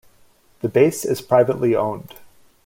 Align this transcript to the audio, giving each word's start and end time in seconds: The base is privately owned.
The 0.61 0.67
base 0.67 1.05
is 1.05 1.21
privately 1.21 1.75
owned. 1.75 2.15